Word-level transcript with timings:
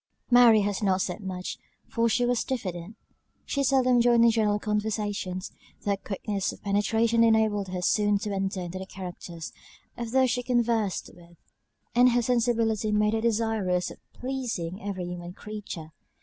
Mary 0.31 0.61
had 0.61 0.81
not 0.81 0.99
said 0.99 1.19
much, 1.19 1.59
for 1.87 2.09
she 2.09 2.25
was 2.25 2.43
diffident; 2.43 2.95
she 3.45 3.63
seldom 3.63 4.01
joined 4.01 4.25
in 4.25 4.31
general 4.31 4.57
conversations; 4.57 5.51
though 5.83 5.91
her 5.91 5.97
quickness 5.97 6.51
of 6.51 6.63
penetration 6.63 7.23
enabled 7.23 7.67
her 7.67 7.83
soon 7.83 8.17
to 8.17 8.33
enter 8.33 8.61
into 8.61 8.79
the 8.79 8.85
characters 8.87 9.51
of 9.95 10.09
those 10.09 10.31
she 10.31 10.41
conversed 10.41 11.11
with; 11.13 11.37
and 11.93 12.13
her 12.13 12.21
sensibility 12.23 12.91
made 12.91 13.13
her 13.13 13.21
desirous 13.21 13.91
of 13.91 13.99
pleasing 14.11 14.81
every 14.81 15.05
human 15.05 15.33
creature. 15.33 15.91